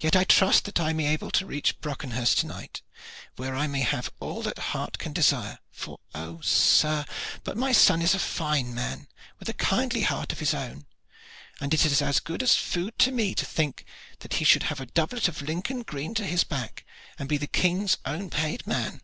Yet 0.00 0.16
I 0.16 0.24
trust 0.24 0.64
that 0.64 0.80
I 0.80 0.94
may 0.94 1.02
be 1.02 1.06
able 1.12 1.30
to 1.32 1.44
reach 1.44 1.78
Brockenhurst 1.82 2.38
to 2.38 2.46
night, 2.46 2.80
where 3.36 3.54
I 3.54 3.66
may 3.66 3.82
have 3.82 4.10
all 4.18 4.40
that 4.44 4.58
heart 4.72 4.96
can 4.96 5.12
desire; 5.12 5.58
for 5.70 5.98
oh! 6.14 6.40
sir, 6.40 7.04
but 7.44 7.58
my 7.58 7.70
son 7.70 8.00
is 8.00 8.14
a 8.14 8.18
fine 8.18 8.74
man, 8.74 9.08
with 9.38 9.50
a 9.50 9.52
kindly 9.52 10.00
heart 10.04 10.32
of 10.32 10.38
his 10.38 10.54
own, 10.54 10.86
and 11.60 11.74
it 11.74 11.84
is 11.84 12.00
as 12.00 12.18
good 12.18 12.42
as 12.42 12.54
food 12.56 12.98
to 13.00 13.12
me 13.12 13.34
to 13.34 13.44
think 13.44 13.84
that 14.20 14.36
he 14.40 14.44
should 14.46 14.62
have 14.62 14.80
a 14.80 14.86
doublet 14.86 15.28
of 15.28 15.42
Lincoln 15.42 15.82
green 15.82 16.14
to 16.14 16.24
his 16.24 16.44
back 16.44 16.86
and 17.18 17.28
be 17.28 17.36
the 17.36 17.46
King's 17.46 17.98
own 18.06 18.30
paid 18.30 18.66
man." 18.66 19.02